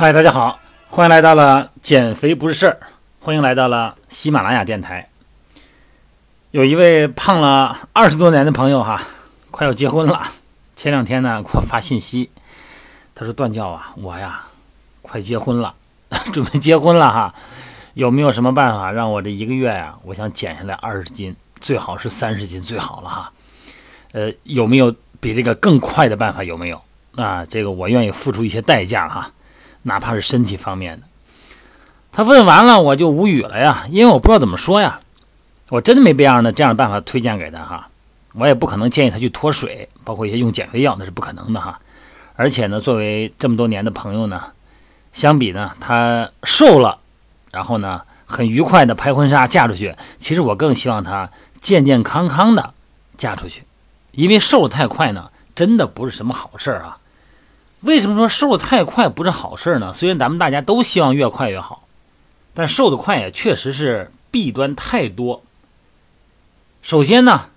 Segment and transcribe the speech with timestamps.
[0.00, 2.78] 嗨，大家好，欢迎来到了减肥不是事儿，
[3.18, 5.08] 欢迎来到了喜马拉雅电台。
[6.52, 9.02] 有一位胖了二十多年的朋友哈，
[9.50, 10.22] 快要结婚了。
[10.76, 12.30] 前两天呢，给我发信息，
[13.12, 14.44] 他说：“段教啊，我呀，
[15.02, 15.74] 快结婚了，
[16.32, 17.34] 准备结婚了哈，
[17.94, 23.32] 有没有什么办法让我这一个月呀，我想减下来二十斤，最好是三十斤最好了哈。
[24.12, 26.44] 呃，有没有比这个更快的办法？
[26.44, 26.80] 有没有
[27.16, 27.44] 啊？
[27.44, 29.28] 这个我愿意付出一些代价哈。”
[29.82, 31.06] 哪怕是身体方面的，
[32.12, 35.00] 他问完了我就无语了呀，因为我不知道怎么说呀。
[35.70, 37.90] 我真的没别样的这样的办法推荐给他哈，
[38.32, 41.78] 我也不可能建议他去脱水，包括一些用减肥药那是不可能的哈。
[42.36, 44.42] 而且呢，作为这么多年的朋友呢，
[45.12, 46.98] 相比呢他瘦了，
[47.52, 51.28] 然后呢很愉快的拍婚纱嫁出去，其实我更希望他
[51.60, 52.72] 健健康康的
[53.18, 53.64] 嫁出去，
[54.12, 56.96] 因为瘦太快呢，真的不是什么好事儿啊。
[57.80, 59.92] 为什么说瘦的太快不是好事呢？
[59.92, 61.86] 虽然咱们大家都希望越快越好，
[62.52, 65.42] 但瘦的快也确实是弊端太多。
[66.82, 67.50] 首先呢，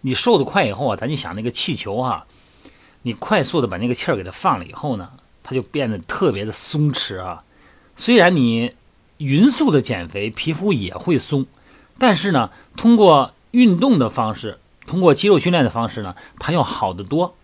[0.00, 2.26] 你瘦的快以后啊，咱就想那个气球哈，
[3.02, 5.10] 你快速的把那个气儿给它放了以后呢，
[5.44, 7.44] 它就变得特别的松弛啊。
[7.94, 8.74] 虽然你
[9.18, 11.46] 匀速的减肥，皮肤也会松，
[11.98, 17.36] 但是呢，通过运动的方式，通过肌肉训练的方式呢，它要好得多。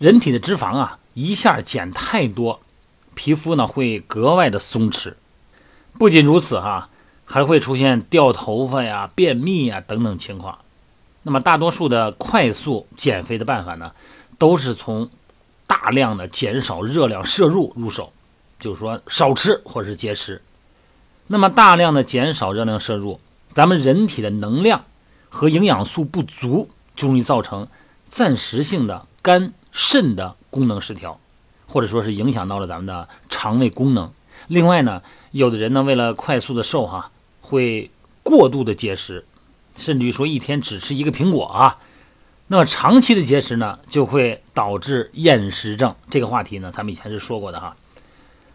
[0.00, 2.60] 人体的脂肪啊，一下减太多，
[3.14, 5.12] 皮肤呢会格外的松弛。
[5.98, 6.88] 不仅如此哈，
[7.26, 10.60] 还会出现掉头发呀、便秘呀等等情况。
[11.24, 13.92] 那么大多数的快速减肥的办法呢，
[14.38, 15.10] 都是从
[15.66, 18.10] 大量的减少热量摄入入手，
[18.58, 20.40] 就是说少吃或者是节食。
[21.26, 23.20] 那么大量的减少热量摄入，
[23.52, 24.86] 咱们人体的能量
[25.28, 27.68] 和营养素不足，就容易造成
[28.06, 29.52] 暂时性的肝。
[29.72, 31.18] 肾的功能失调，
[31.66, 34.12] 或者说是影响到了咱们的肠胃功能。
[34.48, 35.02] 另外呢，
[35.32, 37.90] 有的人呢为了快速的瘦哈，会
[38.22, 39.24] 过度的节食，
[39.76, 41.78] 甚至于说一天只吃一个苹果啊。
[42.48, 45.94] 那么长期的节食呢，就会导致厌食症。
[46.10, 47.76] 这个话题呢，咱们以前是说过的哈。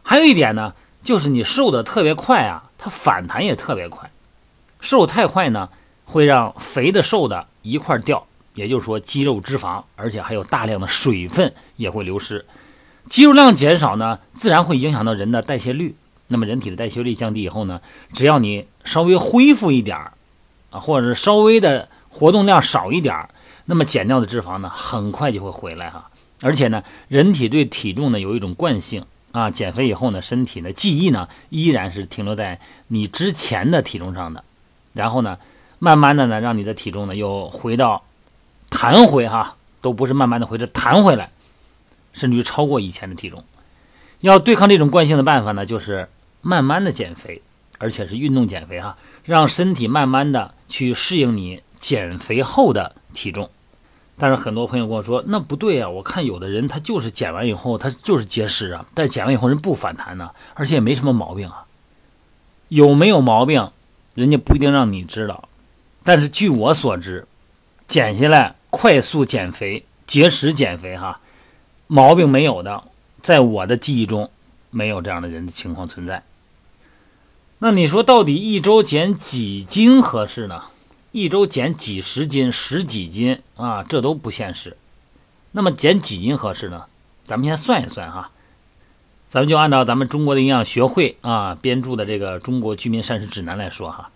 [0.03, 4.11] 还有一点呢，就是你瘦的特别快啊，它反弹也特别快。
[4.81, 5.69] 瘦太快呢，
[6.03, 8.27] 会让肥的瘦的一块掉。
[8.55, 12.45] 也就是说，肌肉脂肪，而且还有大量的水分也会流失，
[13.07, 15.95] 肌肉量减少呢，自然会影响到人的代谢率。
[16.27, 17.79] 那么，人体的代谢率降低以后呢，
[18.13, 20.13] 只要你稍微恢复一点儿
[20.71, 23.29] 啊，或者是稍微的活动量少一点儿，
[23.65, 26.09] 那么减掉的脂肪呢，很快就会回来哈。
[26.41, 34.43] 而且呢，人体对体重呢有一种惯性啊，减肥以后呢，身体的记忆呢依然是停留在你之前的体重上的，
[34.93, 35.37] 然后呢，
[35.77, 38.01] 慢慢的呢，让你的体重呢又回到。
[38.77, 41.31] 弹回哈，都不是慢慢的回，这弹回来，
[42.11, 43.43] 甚至于超过以前的体重。
[44.19, 46.09] 要对抗这种惯性的办法呢，就是
[46.41, 47.41] 慢慢的减肥，
[47.79, 53.49] 而且是运动减肥哈，让身体慢慢的去适应你减肥后的体重。
[54.17, 61.65] 但是很多朋友跟我说，那不对啊，我看有的人他就是减完以后他就是节食啊，但减完以后人不反弹呢，而且也没什么毛病啊。
[62.67, 63.71] 有没有毛病，
[64.15, 65.47] 人家不一定让你知道，
[66.03, 67.27] 但是据我所知，
[67.87, 68.55] 减下来。
[68.69, 71.19] 快速减肥、节食减肥，哈，
[71.87, 72.83] 毛病没有的，
[73.21, 74.29] 在我的记忆中，
[74.69, 76.23] 没有这样的人的情况存在。
[77.59, 80.63] 那你说，到底一周减几斤合适呢？
[81.13, 84.75] 一周减几十斤、十几斤啊，这都不现实。
[85.53, 86.85] 那么减几斤合适呢？
[87.23, 88.31] 咱们先算一算哈，
[89.29, 94.11] 咱们就按照咱们中国的营养学会啊编著的这个《中国居民膳食指南》来说哈，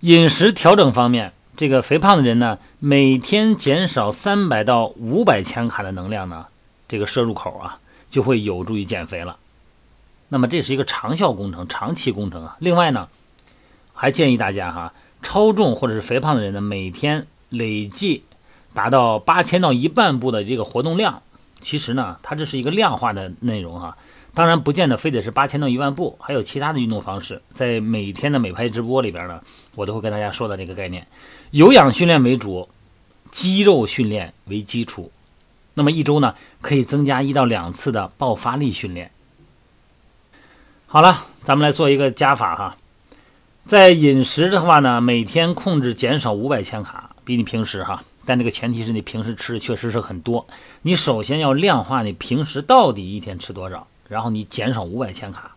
[0.00, 1.34] 饮食调整方面。
[1.58, 6.46] 这个肥胖的人呢，每天减少三百到五百千卡的能量呢，
[6.86, 9.38] 这个摄入口啊，就会有助于减肥了。
[10.28, 12.56] 那么这是一个长效工程、长期工程啊。
[12.60, 13.08] 另外呢，
[13.92, 18.22] 还建议大家哈，超重或者是肥胖的人呢，每天累计
[18.72, 21.22] 达到八千到一万步的这个活动量。
[21.60, 23.96] 其实呢，它这是一个量化的内容哈。
[24.34, 27.42] 当然，不见得非得是八千到一万步，还有其他的运动方式。
[27.52, 29.42] 在每天的美拍直播里边呢，
[29.74, 31.06] 我都会跟大家说到这个概念：
[31.50, 32.68] 有氧训练为主，
[33.30, 35.10] 肌肉训练为基础。
[35.74, 39.10] 那么一周呢，可以增加一到两次的爆发力训练。
[40.86, 42.76] 好了，咱们来做一个加法哈。
[43.64, 50.46] 在饮食的话呢，每天控制减少五百千卡，比你平时哈，但这个前提是你平时吃的确实是很多。
[50.82, 53.88] 你首先要量化你平时到底一天吃多少。
[54.08, 55.54] 然后你减少五百千卡，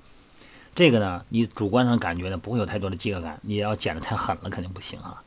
[0.75, 5.23] 这个呢，你主观上感觉呢不会有太多的饥饿感，你要减的太狠了肯定不行啊。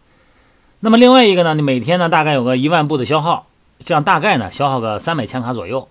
[0.81, 3.47] 那么另外一个呢，你每天呢大概有个一万步的消耗，
[3.83, 5.89] 这样大概呢消耗个三百千卡左右。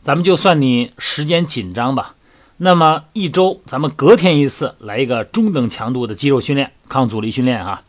[0.00, 2.14] 咱们就算你时间紧张吧，
[2.56, 7.82] 那么一周咱们隔天一次来一个中等强度的肌肉训练、抗阻力训练啊，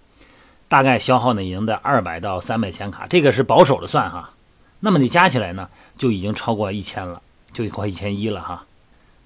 [0.70, 4.32] 大概消耗呢已经在二百到三百千卡，这个是保守的算哈。
[4.80, 5.68] 那么你加起来呢，
[5.98, 7.22] 就已经超过一千了，
[7.52, 8.66] 就快一千一了哈。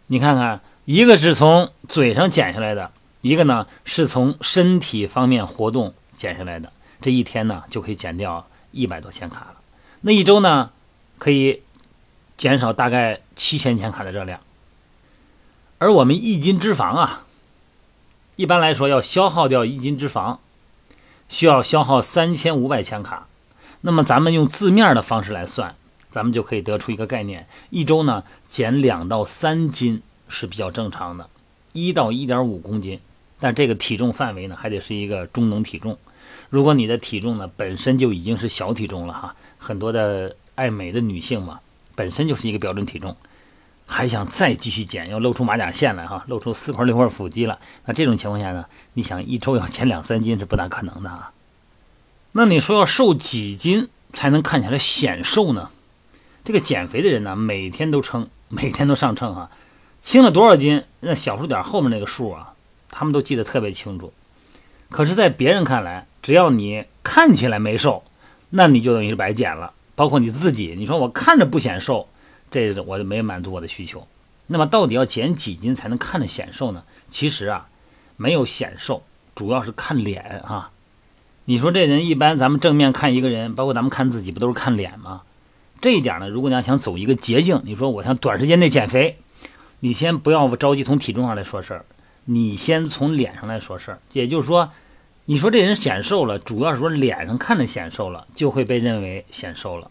[0.07, 2.91] 你看看，一个是从嘴上减下来的，
[3.21, 9.55] 一个呢是从身体方面活动减下来的，这一天呢就可以减掉一百多千卡了。
[10.01, 10.71] 那一周呢，
[11.17, 11.61] 可以
[12.37, 14.39] 减少大概七千千卡的热量。
[15.77, 17.25] 而我们一斤脂肪啊，
[18.37, 20.37] 一般来说要消耗掉一斤脂肪，
[21.33, 23.25] 需要消耗三千五百千卡。
[23.81, 25.75] 那么咱们用字面的方式来算，
[26.11, 31.27] 咱们就可以得出一个概念：一周呢减两到三斤是比较正常的，
[31.73, 32.99] 一到一点五公斤。
[33.39, 35.97] 但这个体重范围呢，还得是一个中等体重。
[36.51, 41.61] 如果你的体重呢本身就已经是小体重了哈，很多的爱美的女性嘛，
[41.95, 43.17] 本身就是一个标准体重，
[43.85, 47.59] 还想再继续减，要露出马甲线来哈，露出四块六块腹肌了。
[47.85, 51.31] 那这种情况下呢，你想一周要减两三斤是不大可能的啊。
[52.31, 55.69] 那你说要瘦几斤才能看起来显瘦呢？
[56.43, 59.51] 这个减肥的人呢，每天都称，每天都上称啊，
[60.01, 60.83] 轻了多少斤？
[61.01, 62.53] 那小数点后面那个数啊，
[62.89, 64.11] 他们都记得特别清楚。
[64.89, 68.03] 可是，在别人看来，只要你看起来没瘦，
[68.51, 69.73] 那你就等于是白减了。
[69.95, 72.07] 包括你自己，你说我看着不显瘦，
[72.53, 74.07] 这我就没满足我的需求。
[74.47, 76.83] 那么，到底要减几斤才能看着显瘦呢？
[77.09, 77.67] 其实啊，
[78.17, 79.03] 没有显瘦，
[79.33, 80.71] 主要是看脸啊。
[81.45, 85.21] 你说这人一般，咱们正面看一个人，包括咱们看自己，不都是看脸吗？
[85.81, 89.17] 这一点呢，如果你要想走一个捷径，你说我想短时间内减肥，
[89.79, 91.85] 你先不要着急从体重上来说事儿，
[92.25, 93.99] 你先从脸上来说事儿。
[94.13, 94.69] 也就是说，
[95.25, 99.89] 你说这人显瘦了，主要是说脸上看着显瘦了，就会被认为显瘦了。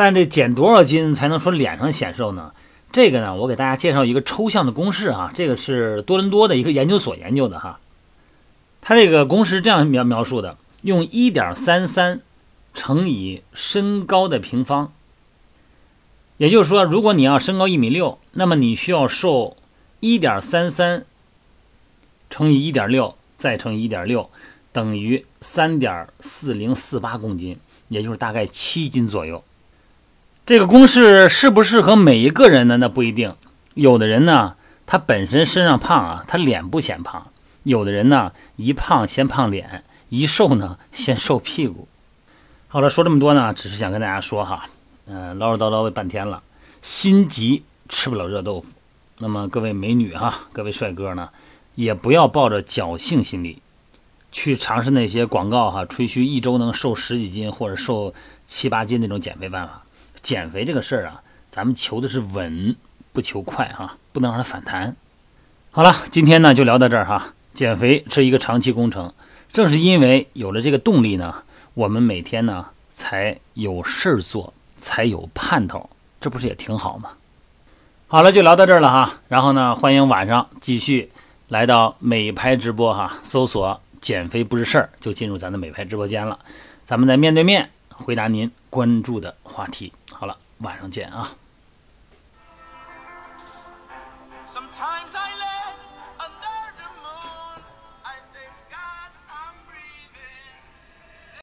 [0.00, 2.54] 但这减多少斤才能说脸上显瘦呢？
[2.90, 7.80] 这个呢，我给大家介绍一个抽象的公式啊，这个是多伦多的一个研究所研究的哈。
[8.80, 12.22] 它这个公式这样描描述的：用一点三三
[12.72, 14.90] 乘以身高的平方。
[16.38, 19.58] 也就是说，如果你要身高一米六，那么你需要瘦
[20.00, 21.04] 一点三三
[22.30, 24.30] 乘以一点六再乘以一点六，
[24.72, 27.58] 等于三点四零四八公斤，
[27.88, 29.44] 也就是大概七斤左右。
[30.50, 32.76] 这个公式适不适合每一个人呢？
[32.78, 33.36] 那不一定。
[33.74, 37.28] 有的人呢，他本身身上胖啊，他脸不显胖。
[37.62, 41.86] 有的人呢，一胖先胖脸，一瘦呢先瘦屁股。
[42.66, 44.68] 好了，说这么多呢，只是想跟大家说哈，
[45.06, 46.42] 嗯，唠唠叨叨半天了，
[46.82, 48.72] 心急吃不了热豆腐。
[49.18, 51.28] 那么各位美女哈，各位帅哥呢，
[51.76, 53.62] 也不要抱着侥幸心理
[54.32, 58.12] 去尝试那些广告哈，吹嘘一周能瘦十几斤或者瘦
[58.48, 59.84] 七八斤那种减肥办法。
[60.22, 62.76] 减肥这个事儿啊，咱们求的是稳，
[63.12, 64.96] 不求快哈，不能让它反弹。
[65.70, 67.34] 好了，今天呢就聊到这儿哈。
[67.52, 69.12] 减肥是一个长期工程，
[69.52, 71.42] 正是因为有了这个动力呢，
[71.74, 75.90] 我们每天呢才有事儿做，才有盼头，
[76.20, 77.10] 这不是也挺好吗？
[78.06, 79.20] 好了，就聊到这儿了哈。
[79.28, 81.10] 然后呢，欢迎晚上继续
[81.48, 86.38] 来到美拍直播哈，搜索“减肥不是事儿”就进入咱的美拍直播间了，
[86.84, 87.70] 咱们再面对面
[88.04, 89.92] 回答您关注的话题。
[90.10, 91.36] 好了，晚上见啊。